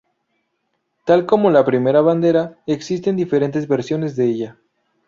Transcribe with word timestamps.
Tal 1.05 1.27
como 1.27 1.51
la 1.51 1.63
primera 1.63 2.01
bandera, 2.01 2.57
existen 2.65 3.15
diferentes 3.15 3.67
versiones 3.67 4.15
de 4.15 4.25
ella. 4.25 4.57